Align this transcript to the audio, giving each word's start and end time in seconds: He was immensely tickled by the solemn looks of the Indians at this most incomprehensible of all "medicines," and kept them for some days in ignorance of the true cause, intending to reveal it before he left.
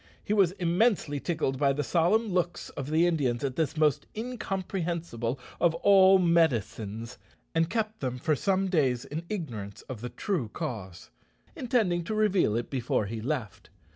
He 0.23 0.33
was 0.33 0.53
immensely 0.53 1.19
tickled 1.19 1.59
by 1.59 1.73
the 1.73 1.83
solemn 1.83 2.29
looks 2.29 2.69
of 2.71 2.89
the 2.89 3.05
Indians 3.05 3.43
at 3.43 3.55
this 3.55 3.77
most 3.77 4.07
incomprehensible 4.17 5.39
of 5.59 5.75
all 5.75 6.17
"medicines," 6.17 7.19
and 7.53 7.69
kept 7.69 7.99
them 7.99 8.17
for 8.17 8.35
some 8.35 8.67
days 8.67 9.05
in 9.05 9.23
ignorance 9.29 9.83
of 9.83 10.01
the 10.01 10.09
true 10.09 10.49
cause, 10.53 11.11
intending 11.55 12.03
to 12.05 12.15
reveal 12.15 12.55
it 12.57 12.71
before 12.71 13.05
he 13.05 13.21
left. 13.21 13.69